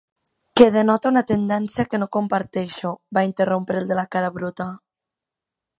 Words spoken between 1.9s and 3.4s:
que no comparteixo" va